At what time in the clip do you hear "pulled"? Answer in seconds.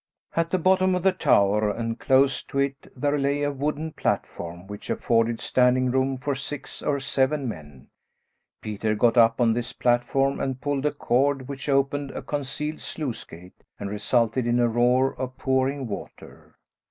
10.59-10.87